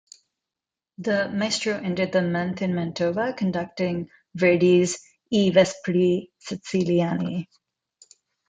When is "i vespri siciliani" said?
5.31-7.45